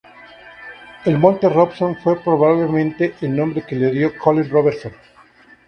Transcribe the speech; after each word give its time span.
El 1.05 1.19
monte 1.19 1.47
Robson 1.47 1.95
fue 1.97 2.19
probablemente 2.23 3.13
el 3.21 3.35
nombre 3.35 3.61
que 3.63 3.75
le 3.75 3.91
dio 3.91 4.17
Colin 4.17 4.49
Robertson. 4.49 4.93